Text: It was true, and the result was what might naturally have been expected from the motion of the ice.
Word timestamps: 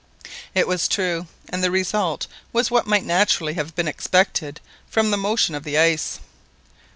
It 0.55 0.67
was 0.67 0.87
true, 0.87 1.27
and 1.49 1.63
the 1.63 1.69
result 1.69 2.25
was 2.51 2.71
what 2.71 2.87
might 2.87 3.03
naturally 3.05 3.53
have 3.53 3.75
been 3.75 3.87
expected 3.87 4.59
from 4.89 5.11
the 5.11 5.15
motion 5.15 5.53
of 5.53 5.63
the 5.63 5.77
ice. 5.77 6.19